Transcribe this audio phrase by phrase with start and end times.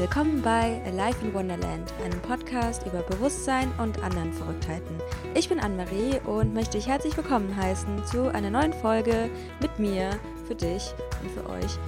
[0.00, 4.96] Willkommen bei Alive in Wonderland, einem Podcast über Bewusstsein und anderen Verrücktheiten.
[5.34, 9.28] Ich bin Anne-Marie und möchte dich herzlich willkommen heißen zu einer neuen Folge
[9.60, 10.18] mit mir,
[10.48, 11.78] für dich und für euch.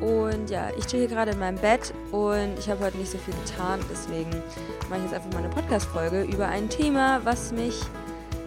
[0.00, 3.18] Und ja, ich stehe hier gerade in meinem Bett und ich habe heute nicht so
[3.18, 4.30] viel getan, deswegen
[4.88, 7.80] mache ich jetzt einfach mal eine Podcast-Folge über ein Thema, was mich,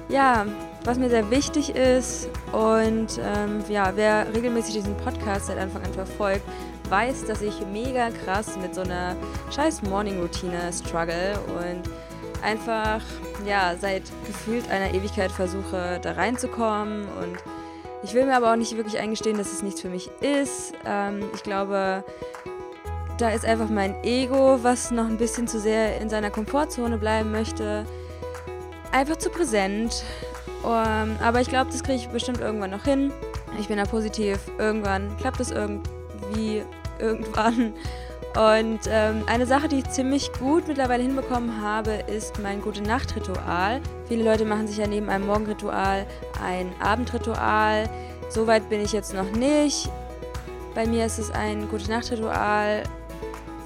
[0.10, 0.46] ja,
[0.84, 2.28] was mir sehr wichtig ist.
[2.52, 6.44] Und ähm, ja, wer regelmäßig diesen Podcast seit Anfang an verfolgt,
[6.90, 9.16] weiß, dass ich mega krass mit so einer
[9.52, 11.84] scheiß Morning-Routine struggle und
[12.44, 13.02] einfach,
[13.46, 17.38] ja, seit gefühlt einer Ewigkeit versuche, da reinzukommen und
[18.04, 20.74] ich will mir aber auch nicht wirklich eingestehen, dass es nichts für mich ist.
[20.86, 22.04] Ähm, ich glaube,
[23.18, 27.32] da ist einfach mein Ego, was noch ein bisschen zu sehr in seiner Komfortzone bleiben
[27.32, 27.86] möchte,
[28.92, 30.04] einfach zu präsent.
[30.64, 33.12] Um, ähm, aber ich glaube, das kriege ich bestimmt irgendwann noch hin.
[33.60, 34.40] Ich bin da positiv.
[34.58, 35.52] Irgendwann klappt es
[36.34, 36.64] irgendwie
[37.00, 37.74] irgendwann.
[38.36, 43.80] Und ähm, eine Sache, die ich ziemlich gut mittlerweile hinbekommen habe, ist mein Gute-Nacht-Ritual.
[44.08, 46.08] Viele Leute machen sich ja neben einem Morgenritual
[46.44, 47.88] ein Abendritual.
[48.30, 49.88] Soweit bin ich jetzt noch nicht.
[50.74, 52.84] Bei mir ist es ein Gute-Nacht-Ritual,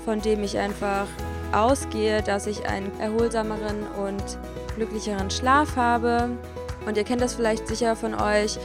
[0.04, 1.08] von dem ich einfach
[1.54, 4.38] ausgehe, dass ich einen erholsameren und
[4.76, 6.32] glücklicheren Schlaf habe.
[6.86, 8.60] Und ihr kennt das vielleicht sicher von euch,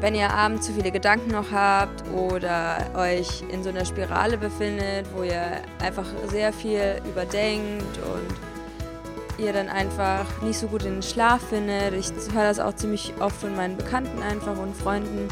[0.00, 5.06] wenn ihr abends zu viele Gedanken noch habt oder euch in so einer Spirale befindet,
[5.14, 11.02] wo ihr einfach sehr viel überdenkt und ihr dann einfach nicht so gut in den
[11.02, 11.94] Schlaf findet.
[11.94, 15.28] Ich höre das auch ziemlich oft von meinen Bekannten einfach und Freunden,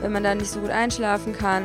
[0.00, 1.64] wenn man da nicht so gut einschlafen kann.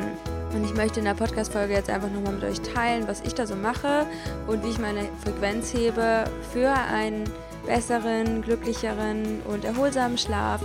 [0.54, 3.46] Und ich möchte in der Podcast-Folge jetzt einfach nochmal mit euch teilen, was ich da
[3.46, 4.06] so mache
[4.46, 7.24] und wie ich meine Frequenz hebe für einen
[7.66, 10.60] besseren, glücklicheren und erholsamen Schlaf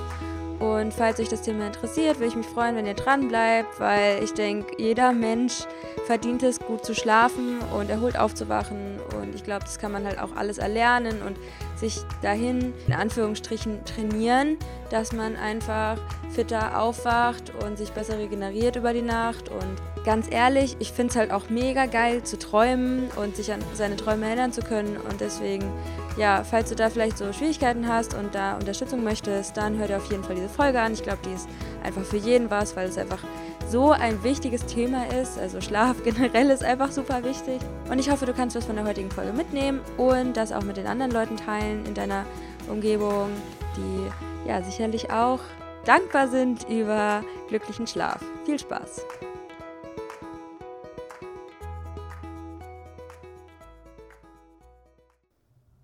[0.60, 4.22] und falls euch das Thema interessiert, würde ich mich freuen, wenn ihr dran bleibt, weil
[4.24, 5.60] ich denke, jeder Mensch
[6.06, 9.00] verdient es, gut zu schlafen und erholt aufzuwachen.
[9.20, 11.38] Und ich glaube, das kann man halt auch alles erlernen und
[11.80, 14.58] sich dahin in Anführungsstrichen trainieren,
[14.90, 15.98] dass man einfach
[16.32, 19.50] fitter aufwacht und sich besser regeneriert über die Nacht.
[19.50, 23.60] Und ganz ehrlich, ich finde es halt auch mega geil zu träumen und sich an
[23.74, 24.98] seine Träume erinnern zu können.
[24.98, 25.72] Und deswegen
[26.20, 29.98] ja, falls du da vielleicht so Schwierigkeiten hast und da Unterstützung möchtest, dann hör dir
[29.98, 30.92] auf jeden Fall diese Folge an.
[30.92, 31.48] Ich glaube, die ist
[31.82, 33.24] einfach für jeden was, weil es einfach
[33.70, 35.38] so ein wichtiges Thema ist.
[35.38, 37.62] Also Schlaf generell ist einfach super wichtig.
[37.90, 40.78] Und ich hoffe, du kannst was von der heutigen Folge mitnehmen und das auch mit
[40.78, 42.26] den anderen Leuten teilen in deiner
[42.68, 43.30] Umgebung,
[43.78, 45.40] die ja sicherlich auch
[45.86, 48.24] dankbar sind über glücklichen Schlaf.
[48.46, 49.06] Viel Spaß!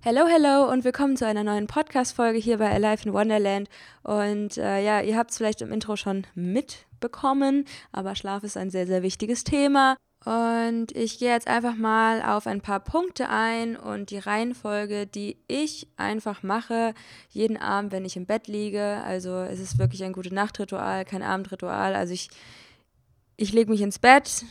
[0.02, 3.70] Hello, hello und willkommen zu einer neuen Podcast-Folge hier bei Alive in Wonderland.
[4.04, 6.28] Und äh, ja, ihr habt es vielleicht im Intro schon
[6.96, 9.96] mitbekommen, aber Schlaf ist ein sehr, sehr wichtiges Thema.
[10.26, 15.38] Und ich gehe jetzt einfach mal auf ein paar Punkte ein und die Reihenfolge, die
[15.48, 16.96] ich einfach mache,
[17.30, 19.02] jeden Abend, wenn ich im Bett liege.
[19.06, 21.94] Also es ist wirklich ein gute Nachtritual, kein Abendritual.
[21.94, 22.30] Also ich,
[23.38, 24.46] ich lege mich ins Bett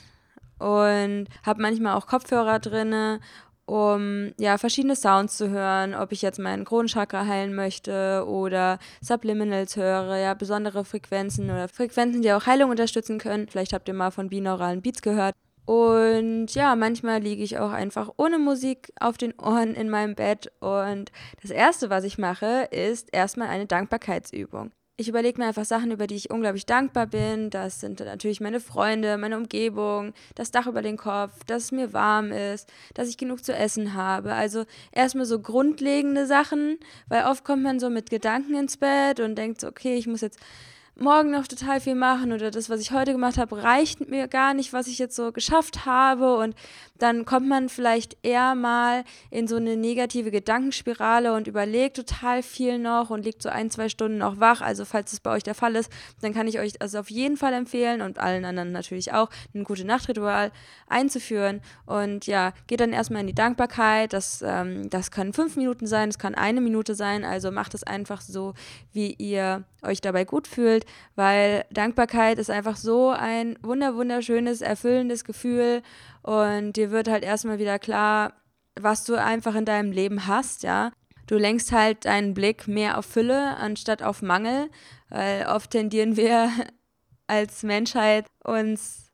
[0.61, 3.19] und habe manchmal auch Kopfhörer drinne
[3.67, 9.77] um ja verschiedene Sounds zu hören, ob ich jetzt meinen Kronenchakra heilen möchte oder Subliminals
[9.77, 13.49] höre, ja besondere Frequenzen oder Frequenzen, die auch Heilung unterstützen können.
[13.49, 15.35] Vielleicht habt ihr mal von binauralen Beats gehört.
[15.67, 20.53] Und ja, manchmal liege ich auch einfach ohne Musik auf den Ohren in meinem Bett
[20.61, 21.11] und
[21.41, 26.06] das erste, was ich mache, ist erstmal eine Dankbarkeitsübung ich überlege mir einfach Sachen, über
[26.06, 27.50] die ich unglaublich dankbar bin.
[27.50, 31.93] Das sind natürlich meine Freunde, meine Umgebung, das Dach über den Kopf, dass es mir
[31.93, 34.34] warm ist, dass ich genug zu essen habe.
[34.34, 36.78] Also erstmal so grundlegende Sachen,
[37.09, 40.21] weil oft kommt man so mit Gedanken ins Bett und denkt so, okay, ich muss
[40.21, 40.38] jetzt
[40.97, 44.55] morgen noch total viel machen oder das, was ich heute gemacht habe, reicht mir gar
[44.55, 46.37] nicht, was ich jetzt so geschafft habe.
[46.37, 46.55] Und
[46.99, 52.78] dann kommt man vielleicht eher mal in so eine negative Gedankenspirale und überlegt total viel
[52.78, 54.60] noch und liegt so ein, zwei Stunden noch wach.
[54.60, 57.37] Also falls es bei euch der Fall ist, dann kann ich euch also auf jeden
[57.37, 60.52] Fall empfehlen und allen anderen natürlich auch, ein gute Nachtritual
[60.87, 61.61] einzuführen.
[61.87, 64.12] Und ja, geht dann erstmal in die Dankbarkeit.
[64.12, 67.25] Das, ähm, das kann fünf Minuten sein, das kann eine Minute sein.
[67.25, 68.55] Also macht es einfach so,
[68.93, 70.85] wie ihr euch dabei gut fühlt,
[71.15, 75.83] weil Dankbarkeit ist einfach so ein wunder wunderschönes, erfüllendes Gefühl
[76.23, 78.33] und dir wird halt erstmal wieder klar,
[78.81, 80.93] was du einfach in deinem Leben hast, ja.
[81.27, 84.69] Du lenkst halt deinen Blick mehr auf Fülle anstatt auf Mangel,
[85.09, 86.51] weil oft tendieren wir
[87.27, 89.05] als Menschheit uns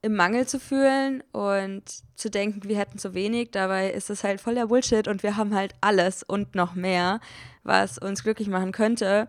[0.00, 1.82] im Mangel zu fühlen und
[2.14, 3.50] zu denken, wir hätten zu wenig.
[3.50, 7.20] Dabei ist es halt voller Bullshit und wir haben halt alles und noch mehr,
[7.64, 9.28] was uns glücklich machen könnte.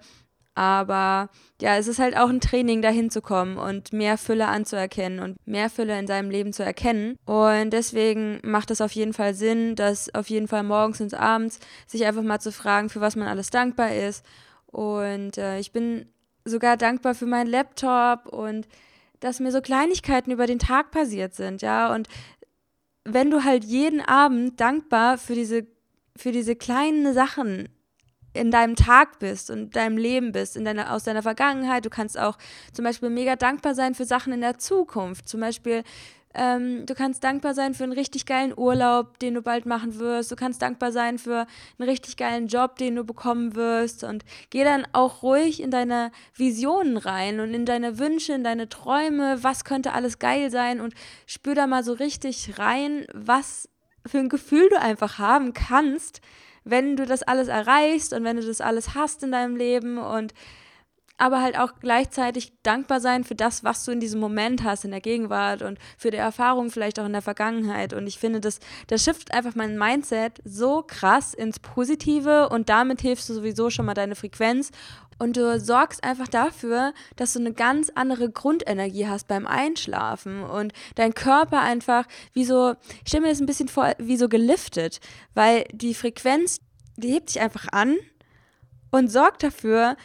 [0.59, 1.29] Aber
[1.61, 5.37] ja, es ist halt auch ein Training, dahin zu kommen und mehr Fülle anzuerkennen und
[5.47, 7.15] mehr Fülle in seinem Leben zu erkennen.
[7.25, 11.59] Und deswegen macht es auf jeden Fall Sinn, dass auf jeden Fall morgens und abends
[11.87, 14.25] sich einfach mal zu fragen, für was man alles dankbar ist.
[14.65, 16.07] Und äh, ich bin
[16.43, 18.67] sogar dankbar für meinen Laptop und
[19.21, 21.95] dass mir so Kleinigkeiten über den Tag passiert sind, ja.
[21.95, 22.09] Und
[23.05, 25.67] wenn du halt jeden Abend dankbar für diese,
[26.17, 27.69] für diese kleinen Sachen
[28.33, 31.85] in deinem Tag bist und deinem Leben bist, in deiner, aus deiner Vergangenheit.
[31.85, 32.37] Du kannst auch
[32.73, 35.27] zum Beispiel mega dankbar sein für Sachen in der Zukunft.
[35.27, 35.83] Zum Beispiel,
[36.35, 40.31] ähm, du kannst dankbar sein für einen richtig geilen Urlaub, den du bald machen wirst.
[40.31, 41.47] Du kannst dankbar sein für
[41.77, 44.03] einen richtig geilen Job, den du bekommen wirst.
[44.03, 48.69] Und geh dann auch ruhig in deine Visionen rein und in deine Wünsche, in deine
[48.69, 49.43] Träume.
[49.43, 50.81] Was könnte alles geil sein?
[50.81, 50.93] Und
[51.25, 53.67] spür da mal so richtig rein, was
[54.05, 56.21] für ein Gefühl du einfach haben kannst,
[56.63, 60.33] wenn du das alles erreichst und wenn du das alles hast in deinem Leben und
[61.19, 64.91] aber halt auch gleichzeitig dankbar sein für das, was du in diesem Moment hast, in
[64.91, 67.93] der Gegenwart und für die Erfahrung vielleicht auch in der Vergangenheit.
[67.93, 73.01] Und ich finde, das, das shiftet einfach mein Mindset so krass ins Positive und damit
[73.01, 74.71] hilfst du sowieso schon mal deine Frequenz
[75.19, 80.71] und du sorgst einfach dafür, dass du eine ganz andere Grundenergie hast beim Einschlafen und
[80.95, 85.01] dein Körper einfach wie so, ich stelle mir das ein bisschen vor, wie so geliftet,
[85.33, 86.61] weil die Frequenz,
[86.95, 87.97] die hebt sich einfach an
[88.91, 89.97] und sorgt dafür,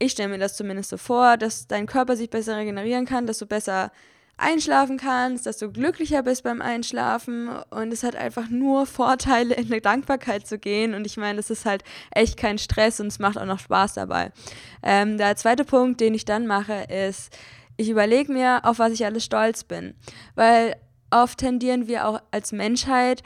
[0.00, 3.38] ich stelle mir das zumindest so vor, dass dein Körper sich besser regenerieren kann, dass
[3.38, 3.92] du besser
[4.38, 7.50] einschlafen kannst, dass du glücklicher bist beim Einschlafen.
[7.68, 10.94] Und es hat einfach nur Vorteile, in eine Dankbarkeit zu gehen.
[10.94, 13.94] Und ich meine, es ist halt echt kein Stress und es macht auch noch Spaß
[13.94, 14.32] dabei.
[14.82, 17.36] Ähm, der zweite Punkt, den ich dann mache, ist,
[17.76, 19.94] ich überlege mir, auf was ich alles stolz bin,
[20.34, 20.76] weil
[21.10, 23.22] oft tendieren wir auch als Menschheit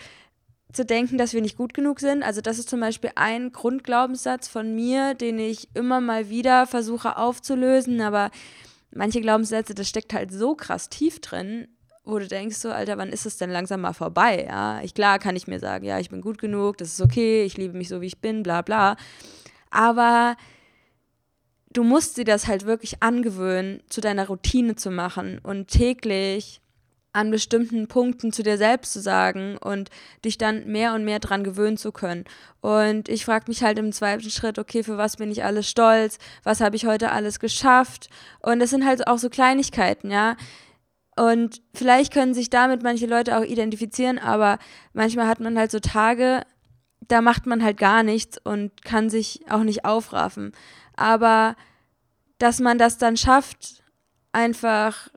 [0.75, 2.23] zu denken, dass wir nicht gut genug sind.
[2.23, 7.17] Also das ist zum Beispiel ein Grundglaubenssatz von mir, den ich immer mal wieder versuche
[7.17, 8.31] aufzulösen, aber
[8.91, 11.69] manche Glaubenssätze, das steckt halt so krass tief drin,
[12.05, 14.45] wo du denkst so, Alter, wann ist es denn langsam mal vorbei?
[14.47, 17.45] Ja, ich, klar kann ich mir sagen, ja, ich bin gut genug, das ist okay,
[17.45, 18.97] ich liebe mich so, wie ich bin, bla bla.
[19.71, 20.37] Aber
[21.73, 26.61] du musst dir das halt wirklich angewöhnen, zu deiner Routine zu machen und täglich
[27.15, 29.89] an bestimmten Punkten zu dir selbst zu sagen und
[30.25, 32.25] dich dann mehr und mehr dran gewöhnen zu können.
[32.61, 36.19] Und ich frage mich halt im zweiten Schritt, okay, für was bin ich alles stolz?
[36.43, 38.11] Was habe ich heute alles geschafft?
[38.41, 40.37] Und es sind halt auch so Kleinigkeiten, ja.
[41.17, 44.59] Und vielleicht können sich damit manche Leute auch identifizieren, aber
[44.93, 46.43] manchmal hat man halt so Tage,
[47.01, 50.51] da macht man halt gar nichts und kann sich auch nicht aufraffen.
[50.97, 51.55] Aber
[52.39, 53.85] dass man das dann schafft,
[54.33, 55.09] einfach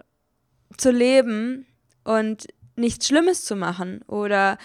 [0.78, 1.67] zu leben
[2.08, 4.58] und nichts Schlimmes zu machen oder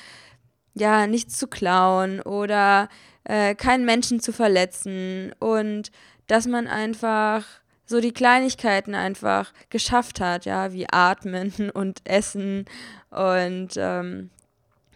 [0.75, 2.89] ja, nichts zu klauen oder
[3.25, 5.91] äh, keinen Menschen zu verletzen und
[6.29, 7.45] dass man einfach
[7.85, 12.65] so die Kleinigkeiten einfach geschafft hat, ja, wie atmen und essen
[13.11, 14.31] und ähm,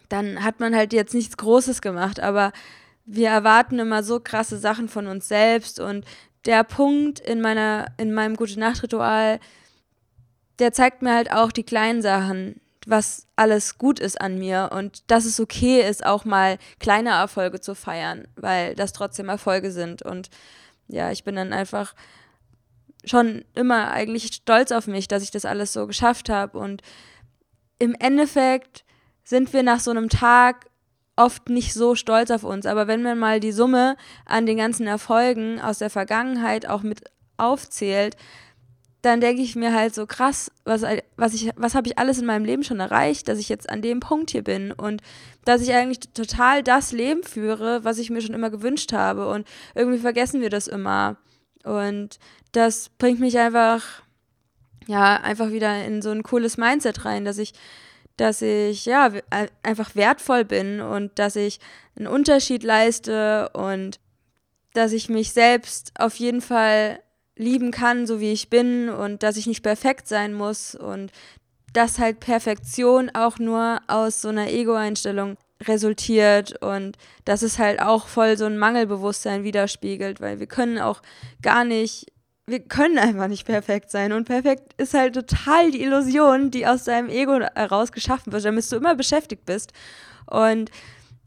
[0.09, 2.53] dann hat man halt jetzt nichts Großes gemacht, aber
[3.05, 6.05] wir erwarten immer so krasse Sachen von uns selbst und
[6.45, 9.39] der Punkt in meiner in meinem gute Nacht Ritual
[10.59, 15.11] der zeigt mir halt auch die kleinen Sachen, was alles gut ist an mir und
[15.11, 20.01] dass es okay ist, auch mal kleine Erfolge zu feiern, weil das trotzdem Erfolge sind.
[20.01, 20.29] Und
[20.87, 21.93] ja, ich bin dann einfach
[23.03, 26.57] schon immer eigentlich stolz auf mich, dass ich das alles so geschafft habe.
[26.57, 26.81] Und
[27.77, 28.85] im Endeffekt
[29.23, 30.67] sind wir nach so einem Tag
[31.17, 32.65] oft nicht so stolz auf uns.
[32.65, 37.03] Aber wenn man mal die Summe an den ganzen Erfolgen aus der Vergangenheit auch mit
[37.35, 38.15] aufzählt,
[39.01, 40.83] dann denke ich mir halt so krass, was,
[41.15, 43.81] was, ich, was habe ich alles in meinem Leben schon erreicht, dass ich jetzt an
[43.81, 45.01] dem Punkt hier bin und
[45.45, 49.29] dass ich eigentlich total das Leben führe, was ich mir schon immer gewünscht habe.
[49.29, 51.17] Und irgendwie vergessen wir das immer.
[51.63, 52.17] Und
[52.51, 53.83] das bringt mich einfach,
[54.87, 57.53] ja, einfach wieder in so ein cooles Mindset rein, dass ich,
[58.17, 59.11] dass ich, ja,
[59.61, 61.59] einfach wertvoll bin und dass ich
[61.95, 63.99] einen Unterschied leiste und
[64.73, 66.99] dass ich mich selbst auf jeden Fall
[67.37, 71.11] lieben kann, so wie ich bin und dass ich nicht perfekt sein muss und
[71.73, 78.07] dass halt Perfektion auch nur aus so einer Ego-Einstellung resultiert und dass es halt auch
[78.07, 81.01] voll so ein Mangelbewusstsein widerspiegelt, weil wir können auch
[81.41, 82.11] gar nicht,
[82.45, 86.85] wir können einfach nicht perfekt sein und perfekt ist halt total die Illusion, die aus
[86.85, 89.73] deinem Ego heraus geschaffen wird, damit du immer beschäftigt bist.
[90.27, 90.71] Und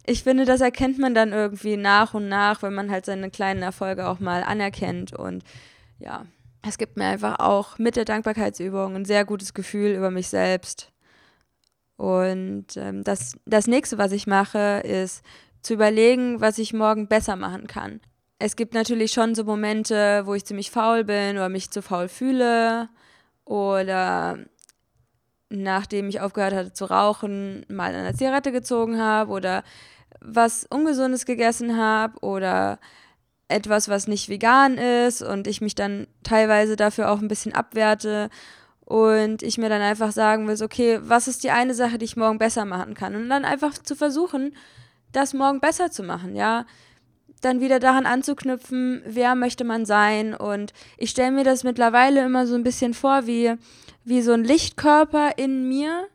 [0.07, 3.63] ich finde, das erkennt man dann irgendwie nach und nach, wenn man halt seine kleinen
[3.63, 5.45] Erfolge auch mal anerkennt und
[6.01, 6.27] ja,
[6.63, 10.93] es gibt mir einfach auch mit der Dankbarkeitsübung ein sehr gutes Gefühl über mich selbst.
[11.97, 15.23] Und ähm, das, das nächste, was ich mache, ist
[15.63, 18.01] zu überlegen, was ich morgen besser machen kann.
[18.39, 22.09] es gibt natürlich schon so Momente, wo ich ziemlich faul bin oder mich zu faul
[22.09, 22.89] fühle
[23.45, 24.39] oder
[25.51, 29.63] nachdem ich aufgehört hatte zu rauchen, mal eine Zigarette gezogen habe oder
[30.21, 32.79] was Ungesundes gegessen habe oder
[33.51, 38.31] etwas, was nicht vegan ist und ich mich dann teilweise dafür auch ein bisschen abwerte
[38.85, 42.17] und ich mir dann einfach sagen will, okay, was ist die eine Sache, die ich
[42.17, 44.55] morgen besser machen kann und dann einfach zu versuchen,
[45.13, 46.65] das morgen besser zu machen, ja
[47.41, 50.35] dann wieder daran anzuknüpfen, wer möchte man sein.
[50.35, 53.55] Und ich stelle mir das mittlerweile immer so ein bisschen vor, wie,
[54.05, 56.07] wie so ein Lichtkörper in mir,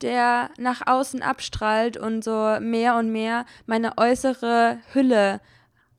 [0.00, 5.40] der nach außen abstrahlt und so mehr und mehr meine äußere Hülle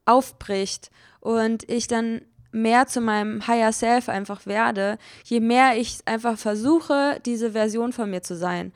[0.06, 2.22] aufbricht und ich dann
[2.52, 8.10] mehr zu meinem Higher Self einfach werde, je mehr ich einfach versuche, diese Version von
[8.10, 8.72] mir zu sein.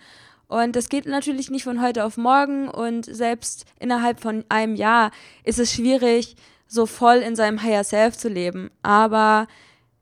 [0.49, 5.13] Und das geht natürlich nicht von heute auf morgen und selbst innerhalb von einem Jahr
[5.45, 8.71] ist es schwierig, so voll in seinem Higher Self zu leben.
[8.83, 9.47] Aber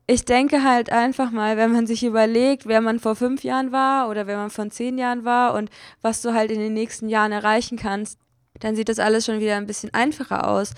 [0.06, 4.08] ich denke halt einfach mal, wenn man sich überlegt, wer man vor fünf Jahren war
[4.08, 5.68] oder wer man vor zehn Jahren war und
[6.00, 8.18] was du halt in den nächsten Jahren erreichen kannst,
[8.60, 10.72] dann sieht das alles schon wieder ein bisschen einfacher aus.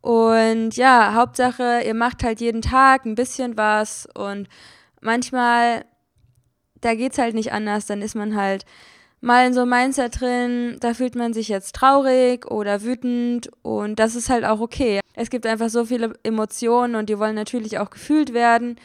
[0.00, 4.48] Und ja, Hauptsache, ihr macht halt jeden Tag ein bisschen was und
[5.00, 5.84] manchmal,
[6.80, 8.64] da geht's halt nicht anders, dann ist man halt
[9.20, 13.98] mal in so einem Mindset drin, da fühlt man sich jetzt traurig oder wütend und
[13.98, 15.00] das ist halt auch okay.
[15.14, 18.76] Es gibt einfach so viele Emotionen und die wollen natürlich auch gefühlt werden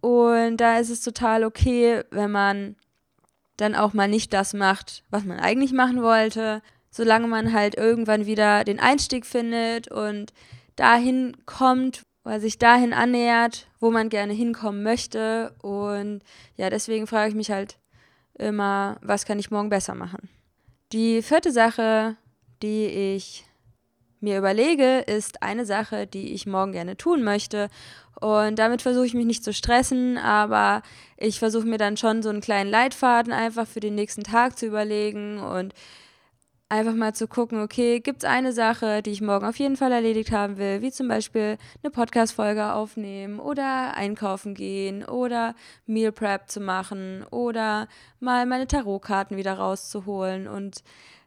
[0.00, 2.76] und da ist es total okay, wenn man
[3.56, 8.26] dann auch mal nicht das macht, was man eigentlich machen wollte, solange man halt irgendwann
[8.26, 10.32] wieder den Einstieg findet und
[10.76, 16.22] dahin kommt, oder sich dahin annähert, wo man gerne hinkommen möchte und
[16.56, 17.78] ja, deswegen frage ich mich halt,
[18.34, 20.28] immer, was kann ich morgen besser machen.
[20.92, 22.16] Die vierte Sache,
[22.62, 23.44] die ich
[24.20, 27.68] mir überlege, ist eine Sache, die ich morgen gerne tun möchte.
[28.20, 30.82] Und damit versuche ich mich nicht zu stressen, aber
[31.16, 34.66] ich versuche mir dann schon so einen kleinen Leitfaden einfach für den nächsten Tag zu
[34.66, 35.74] überlegen und
[36.68, 39.92] einfach mal zu gucken, okay, gibt es eine Sache, die ich morgen auf jeden Fall
[39.92, 45.54] erledigt haben will, wie zum Beispiel eine Podcast-Folge aufnehmen oder einkaufen gehen oder
[45.86, 50.82] Meal Prep zu machen oder mal meine Tarotkarten wieder rauszuholen und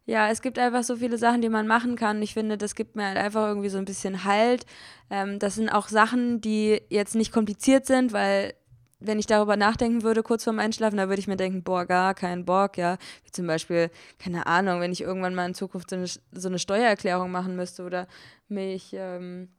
[0.06, 2.20] ja, es gibt einfach so viele Sachen, die man machen kann.
[2.24, 4.66] Ich finde, das gibt mir halt einfach irgendwie so ein bisschen Halt.
[5.12, 8.56] Ähm, das sind auch Sachen, die jetzt nicht kompliziert sind, weil
[9.00, 12.14] wenn ich darüber nachdenken würde, kurz vorm Einschlafen, da würde ich mir denken, boah, gar
[12.14, 12.98] keinen Bock, ja.
[13.24, 16.60] Wie zum Beispiel, keine Ahnung, wenn ich irgendwann mal in Zukunft so eine, so eine
[16.60, 18.08] Steuererklärung machen müsste oder
[18.50, 19.50] mich ähm,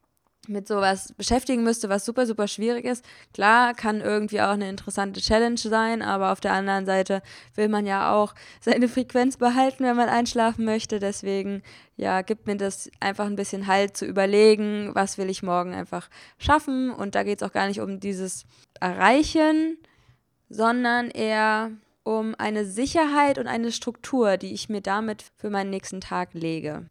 [0.50, 3.04] mit sowas beschäftigen müsste, was super, super schwierig ist.
[3.32, 7.22] Klar, kann irgendwie auch eine interessante Challenge sein, aber auf der anderen Seite
[7.54, 10.98] will man ja auch seine Frequenz behalten, wenn man einschlafen möchte.
[10.98, 11.62] Deswegen,
[11.96, 16.10] ja, gibt mir das einfach ein bisschen Halt zu überlegen, was will ich morgen einfach
[16.38, 16.90] schaffen.
[16.90, 18.44] Und da geht es auch gar nicht um dieses
[18.80, 19.78] Erreichen,
[20.48, 21.70] sondern eher
[22.02, 26.86] um eine Sicherheit und eine Struktur, die ich mir damit für meinen nächsten Tag lege.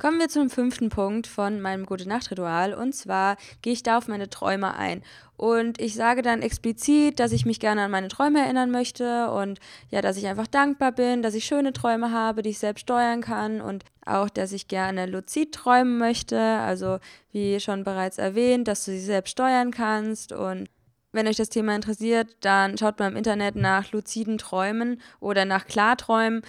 [0.00, 4.30] Kommen wir zum fünften Punkt von meinem Gute-Nacht-Ritual und zwar gehe ich da auf meine
[4.30, 5.02] Träume ein.
[5.36, 9.58] Und ich sage dann explizit, dass ich mich gerne an meine Träume erinnern möchte und
[9.90, 13.22] ja, dass ich einfach dankbar bin, dass ich schöne Träume habe, die ich selbst steuern
[13.22, 16.38] kann und auch, dass ich gerne luzid träumen möchte.
[16.38, 17.00] Also,
[17.32, 20.68] wie schon bereits erwähnt, dass du sie selbst steuern kannst und
[21.10, 25.66] wenn euch das Thema interessiert, dann schaut mal im Internet nach luziden Träumen oder nach
[25.66, 26.42] Klarträumen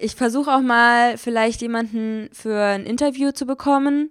[0.00, 4.08] ich versuche auch mal vielleicht jemanden für ein Interview zu bekommen,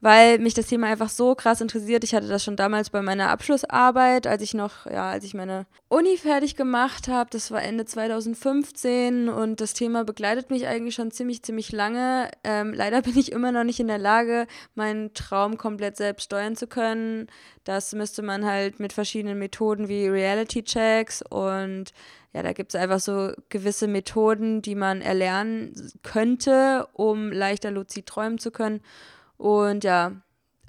[0.00, 2.04] weil mich das Thema einfach so krass interessiert.
[2.04, 5.66] Ich hatte das schon damals bei meiner Abschlussarbeit, als ich noch, ja, als ich meine
[5.88, 7.30] Uni fertig gemacht habe.
[7.30, 12.30] Das war Ende 2015 und das Thema begleitet mich eigentlich schon ziemlich, ziemlich lange.
[12.44, 16.54] Ähm, leider bin ich immer noch nicht in der Lage, meinen Traum komplett selbst steuern
[16.54, 17.26] zu können.
[17.64, 21.92] Das müsste man halt mit verschiedenen Methoden wie Reality Checks und
[22.34, 28.06] ja, da gibt es einfach so gewisse Methoden, die man erlernen könnte, um leichter luzid
[28.06, 28.80] träumen zu können.
[29.38, 30.12] Und ja,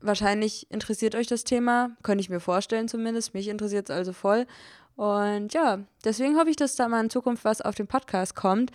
[0.02, 3.34] wahrscheinlich interessiert euch das Thema, könnte ich mir vorstellen zumindest.
[3.34, 4.46] Mich interessiert es also voll.
[4.96, 8.72] Und ja, deswegen hoffe ich, dass da mal in Zukunft was auf dem Podcast kommt.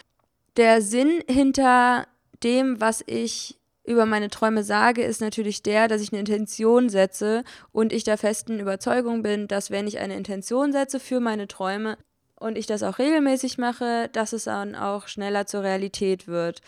[0.56, 2.06] Der Sinn hinter
[2.42, 7.44] dem, was ich über meine Träume sage, ist natürlich der, dass ich eine Intention setze
[7.72, 11.98] und ich der festen Überzeugung bin, dass wenn ich eine Intention setze für meine Träume,
[12.44, 16.60] und ich das auch regelmäßig mache, dass es dann auch schneller zur Realität wird.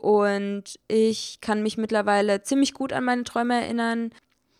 [0.00, 4.10] Und ich kann mich mittlerweile ziemlich gut an meine Träume erinnern.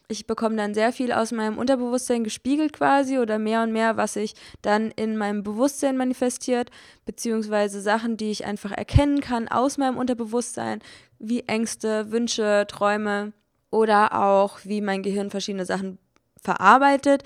[0.08, 4.14] Ich bekomme dann sehr viel aus meinem Unterbewusstsein gespiegelt quasi oder mehr und mehr, was
[4.14, 6.70] sich dann in meinem Bewusstsein manifestiert,
[7.06, 10.80] beziehungsweise Sachen, die ich einfach erkennen kann aus meinem Unterbewusstsein,
[11.18, 13.32] wie Ängste, Wünsche, Träume.
[13.70, 15.98] oder auch wie mein Gehirn verschiedene Sachen
[16.42, 17.22] verarbeitet.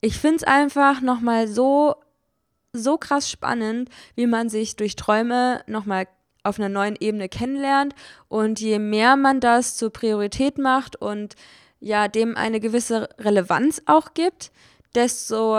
[0.00, 1.94] Ich finde es einfach nochmal so,
[2.72, 6.06] so krass spannend, wie man sich durch Träume nochmal
[6.48, 7.94] auf einer neuen Ebene kennenlernt.
[8.28, 11.34] Und je mehr man das zur Priorität macht und
[11.80, 14.50] ja, dem eine gewisse Relevanz auch gibt,
[14.94, 15.56] desto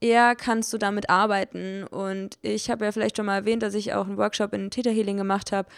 [0.00, 1.84] eher kannst du damit arbeiten.
[1.84, 4.90] Und ich habe ja vielleicht schon mal erwähnt, dass ich auch einen Workshop in Theta
[4.90, 5.68] Healing gemacht habe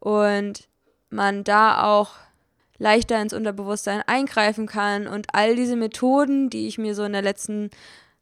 [0.00, 0.68] und
[1.08, 2.10] man da auch
[2.78, 7.22] leichter ins Unterbewusstsein eingreifen kann und all diese Methoden, die ich mir so in der
[7.22, 7.70] letzten,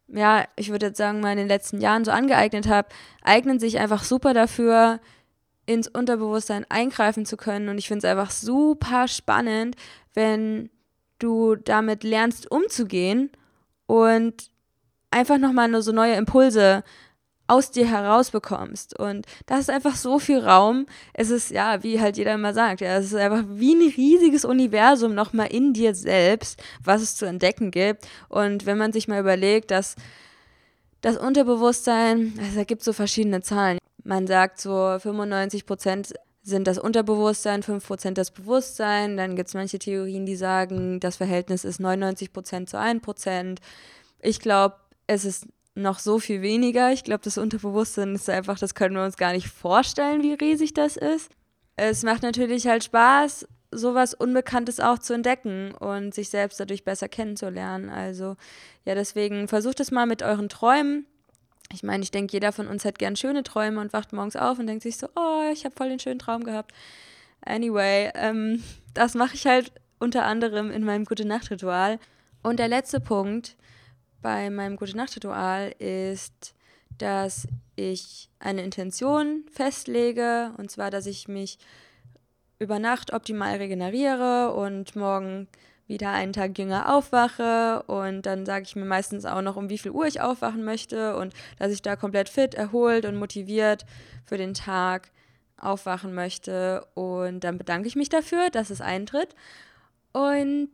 [0.08, 2.88] ja, ich würde jetzt sagen, mal in den letzten Jahren so angeeignet habe,
[3.22, 5.00] eignen sich einfach super dafür,
[5.66, 7.68] ins Unterbewusstsein eingreifen zu können.
[7.68, 9.76] Und ich finde es einfach super spannend,
[10.14, 10.71] wenn
[11.18, 13.30] du damit lernst umzugehen
[13.87, 14.50] und
[15.11, 16.83] einfach nochmal nur so neue Impulse
[17.47, 18.99] aus dir herausbekommst.
[18.99, 20.87] Und das ist einfach so viel Raum.
[21.12, 24.44] Es ist, ja, wie halt jeder immer sagt, ja, es ist einfach wie ein riesiges
[24.44, 28.06] Universum nochmal in dir selbst, was es zu entdecken gibt.
[28.28, 29.97] Und wenn man sich mal überlegt, dass
[31.02, 33.78] das Unterbewusstsein, also da gibt es so verschiedene Zahlen.
[34.04, 39.16] Man sagt so 95 Prozent sind das Unterbewusstsein, 5% das Bewusstsein.
[39.16, 43.58] Dann gibt es manche Theorien, die sagen, das Verhältnis ist 99% zu 1%.
[44.20, 46.92] Ich glaube, es ist noch so viel weniger.
[46.92, 50.75] Ich glaube, das Unterbewusstsein ist einfach, das können wir uns gar nicht vorstellen, wie riesig
[50.75, 51.30] das ist.
[51.76, 57.08] Es macht natürlich halt Spaß, sowas Unbekanntes auch zu entdecken und sich selbst dadurch besser
[57.08, 57.88] kennenzulernen.
[57.88, 58.37] Also
[58.84, 61.06] ja, deswegen versucht es mal mit euren Träumen.
[61.73, 64.59] Ich meine, ich denke, jeder von uns hat gern schöne Träume und wacht morgens auf
[64.59, 66.73] und denkt sich so, oh, ich habe voll den schönen Traum gehabt.
[67.44, 71.99] Anyway, ähm, das mache ich halt unter anderem in meinem Gute-Nacht-Ritual.
[72.42, 73.56] Und der letzte Punkt,
[74.23, 76.54] bei meinem Gute-Nacht-Ritual ist,
[76.99, 81.59] dass ich eine Intention festlege, und zwar, dass ich mich
[82.59, 85.49] über Nacht optimal regeneriere und morgen
[85.86, 89.78] wieder einen Tag jünger aufwache und dann sage ich mir meistens auch noch, um wie
[89.78, 93.84] viel Uhr ich aufwachen möchte und dass ich da komplett fit, erholt und motiviert
[94.25, 95.10] für den Tag
[95.58, 99.34] aufwachen möchte und dann bedanke ich mich dafür, dass es eintritt
[100.12, 100.70] und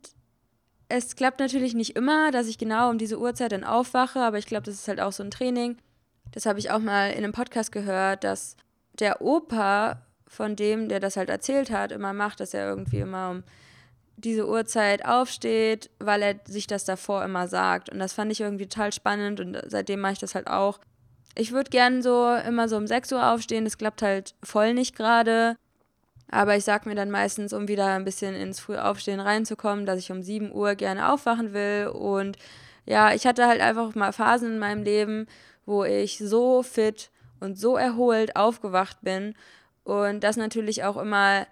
[0.88, 4.46] es klappt natürlich nicht immer, dass ich genau um diese Uhrzeit dann aufwache, aber ich
[4.46, 5.76] glaube, das ist halt auch so ein Training.
[6.32, 8.56] Das habe ich auch mal in einem Podcast gehört, dass
[8.98, 13.30] der Opa von dem, der das halt erzählt hat, immer macht, dass er irgendwie immer
[13.30, 13.44] um
[14.20, 17.90] diese Uhrzeit aufsteht, weil er sich das davor immer sagt.
[17.90, 20.78] Und das fand ich irgendwie total spannend und seitdem mache ich das halt auch.
[21.34, 24.96] Ich würde gern so immer so um 6 Uhr aufstehen, das klappt halt voll nicht
[24.96, 25.56] gerade.
[26.30, 30.12] Aber ich sage mir dann meistens, um wieder ein bisschen ins Frühaufstehen reinzukommen, dass ich
[30.12, 31.88] um 7 Uhr gerne aufwachen will.
[31.88, 32.36] Und
[32.86, 35.26] ja, ich hatte halt einfach mal Phasen in meinem Leben,
[35.66, 39.34] wo ich so fit und so erholt aufgewacht bin.
[39.82, 41.46] Und das natürlich auch immer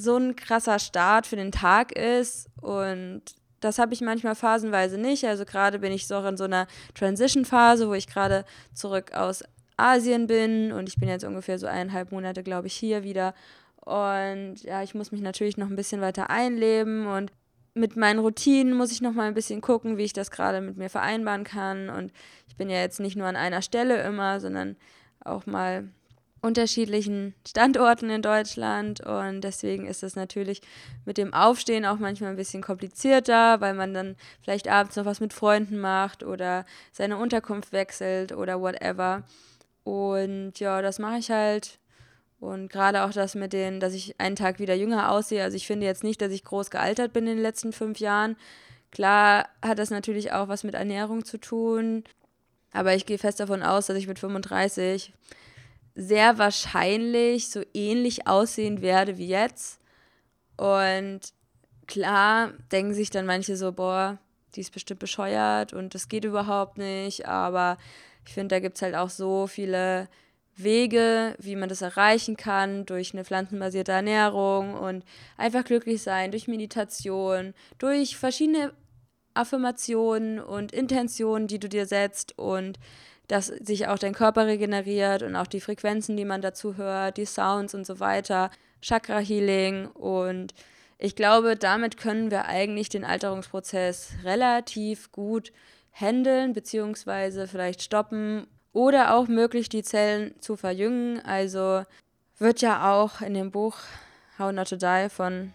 [0.00, 2.48] so ein krasser Start für den Tag ist.
[2.60, 3.22] Und
[3.60, 5.24] das habe ich manchmal phasenweise nicht.
[5.24, 9.44] Also gerade bin ich so in so einer Transition-Phase, wo ich gerade zurück aus
[9.76, 13.34] Asien bin und ich bin jetzt ungefähr so eineinhalb Monate, glaube ich, hier wieder
[13.80, 17.32] und ja, ich muss mich natürlich noch ein bisschen weiter einleben und
[17.74, 20.76] mit meinen Routinen muss ich noch mal ein bisschen gucken, wie ich das gerade mit
[20.76, 21.88] mir vereinbaren kann.
[21.88, 22.12] Und
[22.48, 24.76] ich bin ja jetzt nicht nur an einer Stelle immer, sondern
[25.24, 25.88] auch mal
[26.42, 30.62] unterschiedlichen Standorten in Deutschland und deswegen ist es natürlich
[31.04, 35.20] mit dem Aufstehen auch manchmal ein bisschen komplizierter, weil man dann vielleicht abends noch was
[35.20, 39.24] mit Freunden macht oder seine Unterkunft wechselt oder whatever.
[39.84, 41.78] Und ja, das mache ich halt
[42.40, 45.44] und gerade auch das mit den, dass ich einen Tag wieder jünger aussehe.
[45.44, 48.36] Also ich finde jetzt nicht, dass ich groß gealtert bin in den letzten fünf Jahren.
[48.90, 52.02] Klar hat das natürlich auch was mit Ernährung zu tun.
[52.72, 55.12] Aber ich gehe fest davon aus, dass ich mit 35
[56.00, 59.80] sehr wahrscheinlich so ähnlich aussehen werde wie jetzt.
[60.56, 61.20] Und
[61.86, 64.18] klar denken sich dann manche so, boah,
[64.54, 67.28] die ist bestimmt bescheuert und das geht überhaupt nicht.
[67.28, 67.76] Aber
[68.26, 70.08] ich finde, da gibt es halt auch so viele
[70.56, 75.04] Wege, wie man das erreichen kann, durch eine pflanzenbasierte Ernährung und
[75.36, 78.72] einfach glücklich sein, durch Meditation, durch verschiedene
[79.34, 82.78] Affirmationen und Intentionen, die du dir setzt und
[83.30, 87.26] dass sich auch dein Körper regeneriert und auch die Frequenzen, die man dazu hört, die
[87.26, 88.50] Sounds und so weiter,
[88.82, 90.54] Chakra Healing und
[90.98, 95.50] ich glaube, damit können wir eigentlich den Alterungsprozess relativ gut
[95.92, 101.20] handeln beziehungsweise vielleicht stoppen oder auch möglich, die Zellen zu verjüngen.
[101.24, 101.84] Also
[102.38, 103.78] wird ja auch in dem Buch
[104.38, 105.52] How Not to Die von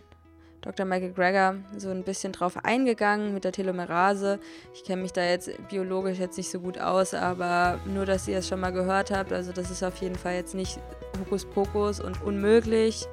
[0.66, 0.86] Dr.
[0.86, 4.40] Michael Greger so ein bisschen drauf eingegangen mit der Telomerase.
[4.74, 8.40] Ich kenne mich da jetzt biologisch jetzt nicht so gut aus, aber nur, dass ihr
[8.40, 9.32] es schon mal gehört habt.
[9.32, 10.80] Also das ist auf jeden Fall jetzt nicht
[11.20, 13.06] Hokuspokus und unmöglich.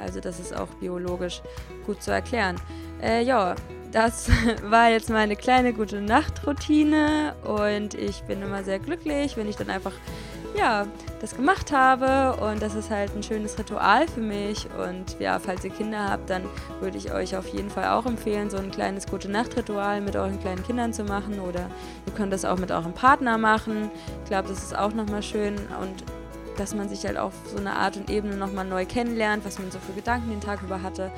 [0.00, 1.42] Also das ist auch biologisch
[1.86, 2.56] gut zu erklären.
[3.02, 3.54] Äh, ja,
[3.90, 4.30] das
[4.62, 9.70] war jetzt meine kleine gute Nachtroutine und ich bin immer sehr glücklich, wenn ich dann
[9.70, 9.92] einfach
[10.58, 10.86] ja,
[11.20, 15.64] das gemacht habe und das ist halt ein schönes Ritual für mich und ja, falls
[15.64, 16.42] ihr Kinder habt, dann
[16.80, 20.40] würde ich euch auf jeden Fall auch empfehlen, so ein kleines gute Nacht-Ritual mit euren
[20.40, 21.70] kleinen Kindern zu machen oder
[22.06, 23.90] ihr könnt das auch mit eurem Partner machen.
[24.24, 26.04] Ich glaube, das ist auch nochmal schön und
[26.56, 29.70] dass man sich halt auf so eine Art und Ebene nochmal neu kennenlernt, was man
[29.70, 31.12] so für Gedanken den Tag über hatte.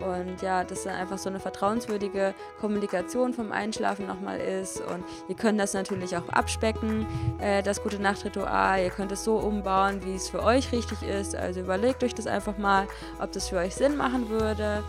[0.00, 4.80] Und ja, dass dann einfach so eine vertrauenswürdige Kommunikation vom Einschlafen nochmal ist.
[4.80, 7.06] Und ihr könnt das natürlich auch abspecken,
[7.38, 8.82] äh, das gute Nachtritual.
[8.82, 11.36] Ihr könnt es so umbauen, wie es für euch richtig ist.
[11.36, 12.86] Also überlegt euch das einfach mal,
[13.20, 14.82] ob das für euch Sinn machen würde.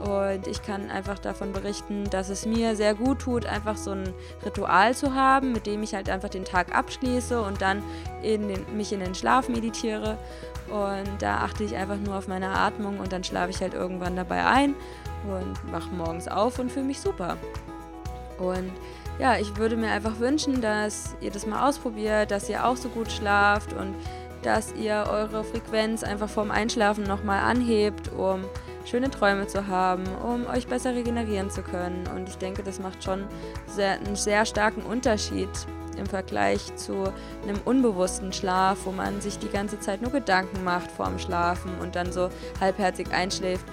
[0.00, 4.12] Und ich kann einfach davon berichten, dass es mir sehr gut tut, einfach so ein
[4.44, 7.82] Ritual zu haben, mit dem ich halt einfach den Tag abschließe und dann
[8.22, 10.18] in den, mich in den Schlaf meditiere.
[10.70, 14.16] Und da achte ich einfach nur auf meine Atmung und dann schlafe ich halt irgendwann
[14.16, 14.74] dabei ein
[15.24, 17.36] und wache morgens auf und fühle mich super.
[18.38, 18.72] Und
[19.18, 22.88] ja, ich würde mir einfach wünschen, dass ihr das mal ausprobiert, dass ihr auch so
[22.88, 23.94] gut schlaft und
[24.42, 28.44] dass ihr eure Frequenz einfach vorm Einschlafen nochmal anhebt, um
[28.84, 32.06] schöne Träume zu haben, um euch besser regenerieren zu können.
[32.14, 33.24] Und ich denke, das macht schon
[33.66, 35.48] sehr, einen sehr starken Unterschied
[35.98, 37.04] im Vergleich zu
[37.42, 41.96] einem unbewussten Schlaf, wo man sich die ganze Zeit nur Gedanken macht vorm Schlafen und
[41.96, 42.28] dann so
[42.60, 43.64] halbherzig einschläft.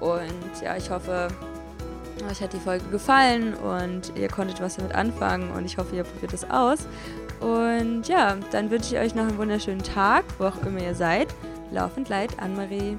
[0.00, 1.28] Und ja, ich hoffe,
[2.28, 6.04] euch hat die Folge gefallen und ihr konntet was damit anfangen und ich hoffe, ihr
[6.04, 6.86] probiert es aus.
[7.40, 11.28] Und ja, dann wünsche ich euch noch einen wunderschönen Tag, wo auch immer ihr seid.
[11.70, 12.98] Laufend leid, Anne-Marie.